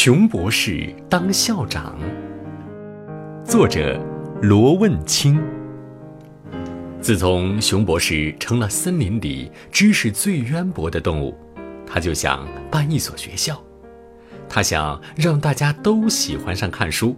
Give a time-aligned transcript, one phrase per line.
[0.00, 1.98] 熊博士当校长。
[3.44, 4.00] 作者
[4.40, 5.42] 罗问清。
[7.00, 11.36] 自从熊博士成了森林里知识最渊博的动物，
[11.84, 13.60] 他就想办一所学校。
[14.48, 17.16] 他想让大家都喜欢上看书，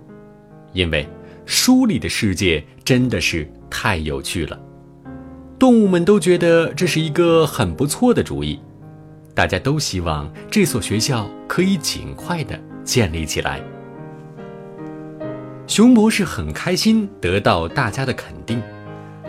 [0.72, 1.06] 因为
[1.44, 4.58] 书里的世界真的是太有趣了。
[5.58, 8.58] 动物们都觉得这是一个很不错的主意。
[9.34, 13.60] 大家都希望这所学校可以尽快的建立起来。
[15.66, 18.60] 熊博士很开心得到大家的肯定，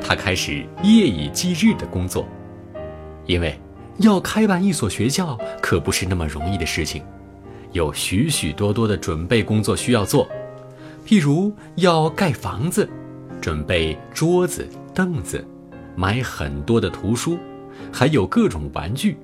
[0.03, 2.27] 他开始夜以继日的工作，
[3.27, 3.59] 因为
[3.97, 7.03] 要开办一所学校可不是那么容易的事情，
[7.73, 10.27] 有许许多多的准备工作需要做，
[11.05, 12.89] 譬如要盖房子，
[13.39, 15.45] 准备桌子、凳子，
[15.95, 17.37] 买很多的图书，
[17.93, 19.15] 还有各种玩具。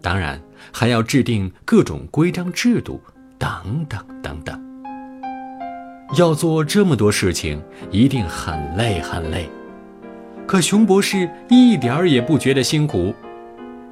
[0.00, 0.40] 当然，
[0.72, 2.98] 还要制定各种规章制度，
[3.38, 4.60] 等等等等。
[6.16, 9.48] 要做这么多事情，一定很累很累。
[10.46, 13.14] 可熊博士一点儿也不觉得辛苦，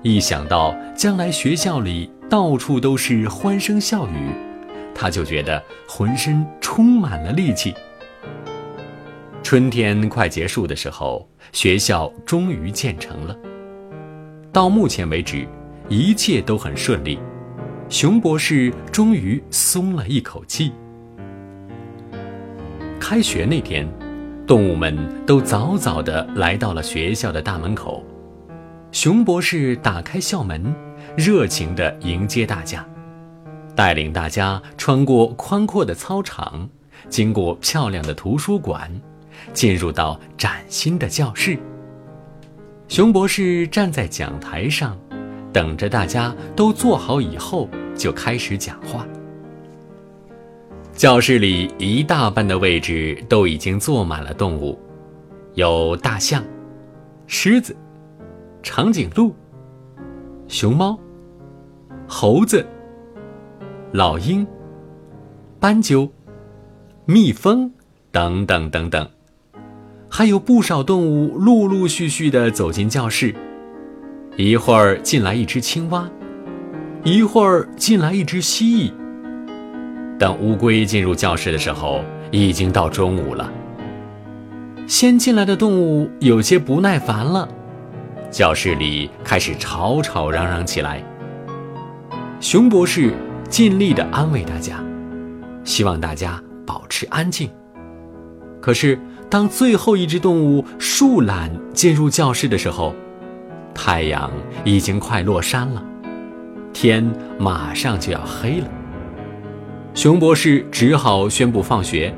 [0.03, 4.31] 一想到将来学校里到处都是欢声笑语，
[4.95, 7.75] 他就觉得浑身充满了力气。
[9.43, 13.37] 春天快结束的时候，学校终于建成了。
[14.53, 15.47] 到目前为止。
[15.89, 17.17] 一切都很顺利，
[17.89, 20.73] 熊博士终于松了一口气。
[22.99, 23.89] 开学那天，
[24.45, 28.05] 动物们都早早地来到了学校的大门口。
[28.91, 30.75] 熊博士打开校门，
[31.17, 32.85] 热情地迎接大家，
[33.77, 36.69] 带领大家穿过宽阔的操场，
[37.09, 38.91] 经过漂亮的图书馆，
[39.53, 41.57] 进入到崭新的教室。
[42.89, 44.99] 熊博士站在讲台上。
[45.57, 49.07] 等着大家都坐好以后，就开始讲话。
[50.93, 54.79] 教室里一大半的位置都已经坐满了动物，
[55.55, 56.45] 有大象、
[57.27, 57.75] 狮子、
[58.63, 59.35] 长颈鹿、
[60.47, 60.99] 熊猫、
[62.07, 62.63] 猴子、
[63.93, 64.47] 老鹰、
[65.59, 66.07] 斑鸠、
[67.07, 67.73] 蜜蜂
[68.13, 69.09] 等等等等，
[70.11, 73.35] 还有不少动物陆陆续续的走进教室。
[74.39, 76.07] 一会儿进来一只青蛙，
[77.05, 78.93] 一会儿进来一只蜥蜴。
[80.19, 83.51] 等乌龟进入教室的时候，已经到中午了。
[84.87, 87.49] 先进来的动物有些不耐烦了，
[88.31, 91.03] 教室里开始吵吵嚷嚷起来。
[92.39, 93.15] 熊博士
[93.49, 94.85] 尽力地安慰大家，
[95.65, 97.49] 希望大家保持安静。
[98.61, 102.95] 可是，当最后一只动物树懒进入教室的时候，
[103.77, 104.33] 太阳
[104.65, 105.85] 已经快落山了，
[106.73, 107.05] 天
[107.39, 108.67] 马上就要黑了。
[109.95, 112.13] 熊博士只好宣布放学。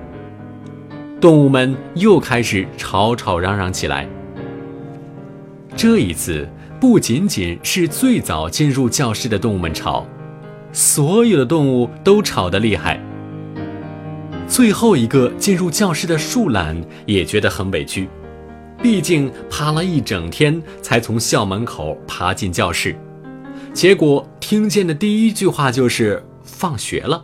[1.21, 4.09] 动物们又开始吵吵嚷嚷起来。
[5.77, 6.49] 这一次
[6.81, 10.07] 不仅仅是最早进入教室的动物们吵，
[10.73, 13.01] 所有的动物都吵得厉害。
[14.47, 18.09] 最后一个进入教室的树懒也觉得很委屈。
[18.81, 22.94] 毕竟爬了一整天，才从校门口爬进教室，
[23.72, 27.22] 结果听见的第一句话就是“放学了”。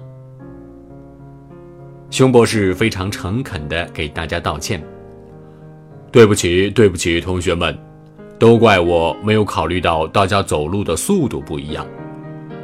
[2.11, 4.83] 熊博士非常诚恳地给大家道歉
[6.11, 7.77] ：“对不起，对不起，同学们，
[8.39, 11.87] 都怪我没有考虑到大家走路的速度不一样。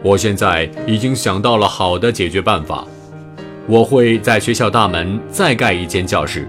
[0.02, 2.84] 我现在已经想到了好的解决办法，
[3.68, 6.48] 我会在学校大门再盖一间教室。”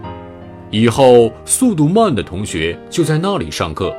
[0.72, 3.94] 以后速度慢的同学就在那里上课，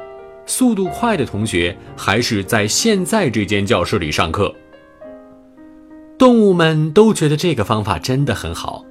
[0.46, 4.52] 速度快的同学还是在现在这间教室里上课。
[6.18, 8.82] 动物们都觉得这个方法真的很好，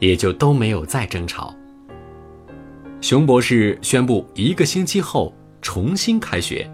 [0.00, 1.54] 也就都没有再争吵。
[3.00, 5.32] 熊博士宣布一个星期后
[5.62, 6.68] 重新开学。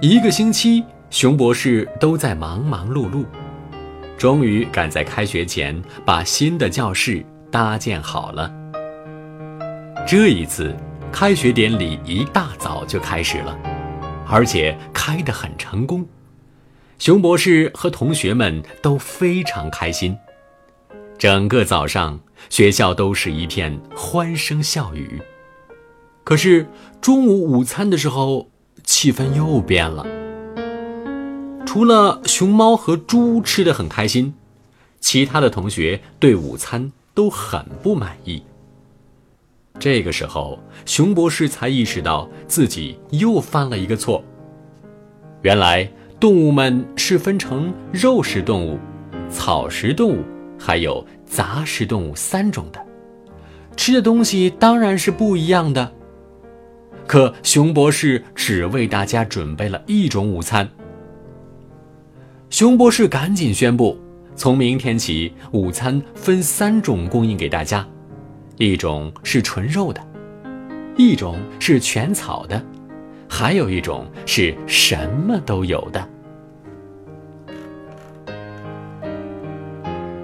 [0.00, 3.26] 一个星期，熊博士都在忙忙碌碌，
[4.16, 7.22] 终于赶在开学前把新的教室。
[7.50, 8.52] 搭建好了。
[10.06, 10.74] 这一次，
[11.12, 13.58] 开学典礼一大早就开始了，
[14.26, 16.06] 而且开得很成功。
[16.98, 20.16] 熊博士和同学们都非常开心。
[21.18, 25.20] 整个早上，学校都是一片欢声笑语。
[26.24, 26.66] 可是
[27.00, 28.48] 中午午餐的时候，
[28.84, 30.06] 气氛又变了。
[31.66, 34.34] 除了熊猫和猪吃得很开心，
[34.98, 36.92] 其他的同学对午餐。
[37.14, 38.42] 都很不满意。
[39.78, 44.22] 这个时候，熊博士才意识到自己又犯了一个错。
[45.42, 48.78] 原来，动物们是分成肉食动物、
[49.30, 50.24] 草食动物，
[50.58, 52.84] 还有杂食动物三种的，
[53.74, 55.90] 吃的东西当然是不一样的。
[57.06, 60.68] 可熊博士只为大家准备了一种午餐。
[62.50, 63.98] 熊博士赶紧宣布，
[64.40, 67.86] 从明天起，午餐分三种供应给大家：
[68.56, 70.00] 一种是纯肉的，
[70.96, 72.64] 一种是全草的，
[73.28, 76.08] 还有一种是什么都有的。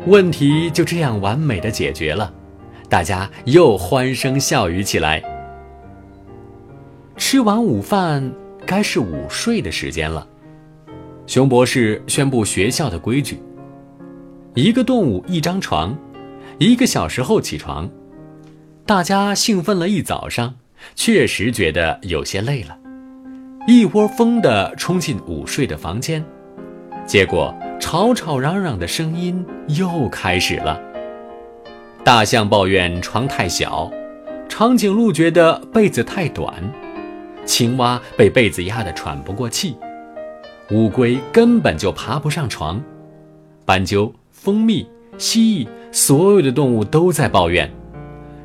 [0.06, 2.32] 问题就这样完美的解决了，
[2.88, 5.22] 大家又欢声笑语起来。
[7.18, 8.32] 吃完午饭，
[8.64, 10.26] 该是午睡的时间了。
[11.26, 13.38] 熊博士宣布学校的规矩：
[14.56, 15.94] 一个动物一张床，
[16.56, 17.86] 一个小时后起床。
[18.86, 20.54] 大家兴奋了一早上，
[20.94, 22.74] 确实觉得有些累了，
[23.68, 26.24] 一窝蜂地冲进午睡的房间。
[27.04, 30.80] 结果吵吵嚷嚷的声音又开始了。
[32.02, 33.90] 大象抱怨床太小，
[34.48, 36.50] 长颈鹿觉得被子太短。
[37.44, 39.76] 青蛙被被子压得喘不过气，
[40.70, 42.82] 乌龟根本就爬不上床，
[43.66, 44.10] 斑鸠、
[44.46, 44.86] 蜂蜜、
[45.18, 47.68] 蜥蜴，所有的动物都在抱怨，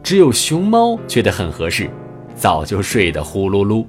[0.02, 1.92] 只有熊猫觉得很合适，
[2.36, 3.86] 早就睡得呼噜噜。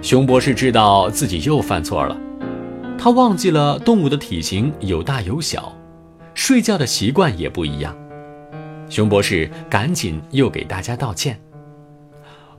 [0.00, 2.18] 熊博士知道自己又犯错了，
[2.96, 5.76] 他忘记了动物的体型有大有小，
[6.32, 7.94] 睡觉的习惯也不一样。
[8.88, 11.38] 熊博士赶紧又给大家道歉。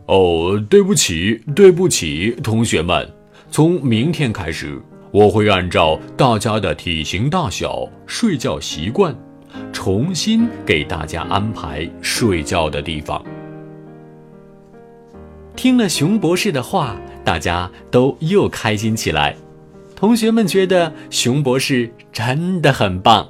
[0.05, 3.11] 哦，对不起，对不起，同学们，
[3.49, 4.79] 从明天开始，
[5.11, 9.13] 我会按照大家的体型大小、睡觉习惯，
[9.73, 13.21] 重新给大家安排睡觉的地方。
[15.53, 19.35] 听了熊博士的话，大家都又开心起来。
[19.95, 23.27] 同学们觉得熊博士真的很棒。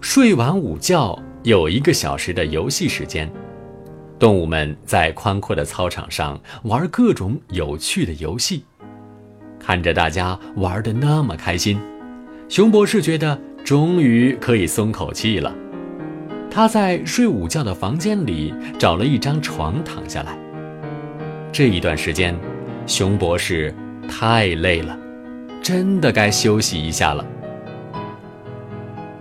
[0.00, 3.30] 睡完午觉，有一个小时的游戏时间。
[4.18, 8.64] 动物们在宽阔的操场上玩各种有趣的游戏，
[9.64, 11.80] 看着大家玩的那么开心，
[12.50, 15.50] 熊博士觉得终于可以松口气了。
[16.50, 20.38] 他在睡午觉的房间里找了一张床躺下来。
[21.50, 22.38] 这一段时间，
[22.86, 23.74] 熊博士
[24.06, 24.94] 太累了，
[25.62, 27.24] 真的该休息一下了。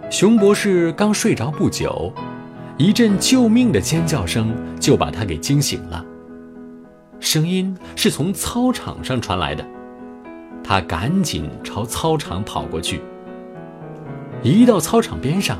[0.09, 2.13] 熊博士刚睡着不久。
[2.77, 6.03] 一阵救命的尖叫声就把他给惊醒了。
[7.19, 9.63] 声音是从操场上传来的，
[10.63, 13.01] 他赶紧朝操场跑过去。
[14.41, 15.59] 一到操场边上，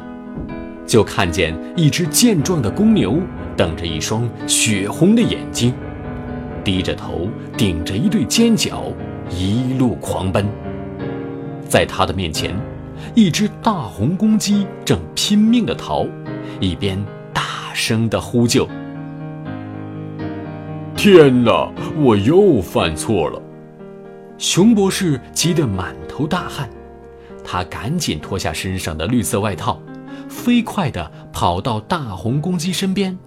[0.86, 3.20] 就看见一只健壮的公牛，
[3.56, 5.74] 瞪着一双血红的眼睛，
[6.64, 7.28] 低着头，
[7.58, 8.92] 顶着一对尖角，
[9.30, 10.46] 一路狂奔。
[11.68, 12.56] 在他的面前，
[13.16, 16.06] 一只大红公鸡正拼命地逃。
[16.60, 17.04] 一边
[17.34, 17.42] 大
[17.74, 18.68] 声的呼救
[20.96, 23.42] ：“天哪，我又犯错了！”
[24.44, 26.70] 熊博士急得满头大汗，
[27.46, 29.82] 他赶紧脱下身上的绿色外套，
[30.28, 33.18] 飞快地跑到大红公鸡身边，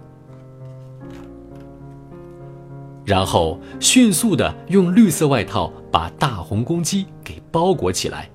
[3.03, 8.29] 然后迅速地用绿色外套把大红公鸡给包裹起来。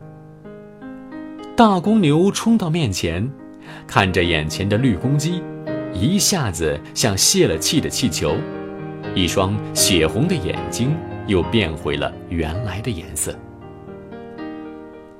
[1.56, 3.30] 大公牛冲到面前。
[3.86, 5.40] 看着眼前的绿公鸡，
[5.94, 8.34] 一下子像泄了气的气球，
[9.14, 10.90] 一双血红的眼睛
[11.26, 13.34] 又变回了原来的颜色。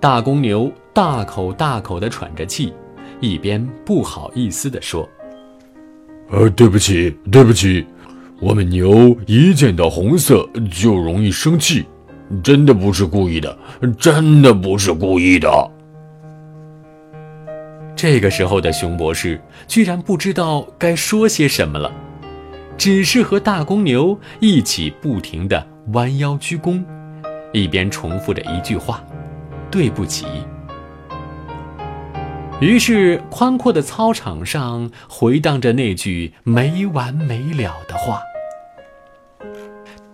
[0.01, 2.73] 大公牛大口大口地喘着气，
[3.21, 5.09] 一边不好意思地说
[6.31, 7.87] ：“呃，对不起，对不起，
[8.41, 11.85] 我们牛一见到红色就容易生气，
[12.43, 13.57] 真的不是故意的，
[13.99, 15.71] 真的不是故意的。”
[17.95, 21.93] 这个时候的熊博士居然不知道该说些什么了，
[22.77, 26.83] 只是和大公牛一起不停地弯腰鞠躬，
[27.53, 29.05] 一边重复着一句话
[29.71, 30.27] ：“对不起。”
[32.61, 38.21] 于是，宽阔的操场上回荡着那句没完没了的话。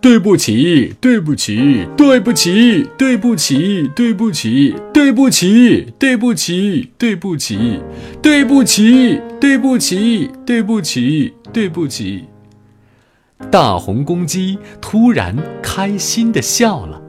[0.00, 7.80] 对不起，对不起，对不起，对不起，对不起，对不起，对不起，对不起，
[8.22, 11.34] 对不起，对不起，对不起，对不起。
[11.50, 12.26] 对不起
[13.50, 17.00] 大红公鸡突然开心的笑了，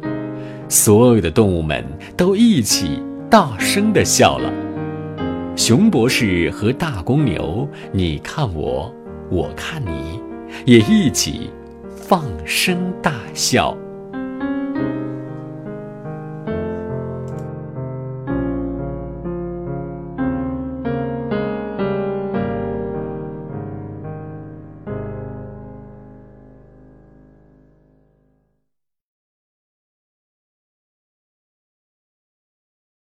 [0.69, 1.83] 所有的动物们
[2.15, 4.50] 都一起大声地笑了。
[5.55, 8.93] 熊博士和大公牛，你看我，
[9.29, 10.21] 我看你，
[10.65, 11.50] 也一起。
[11.95, 13.77] 放声大笑。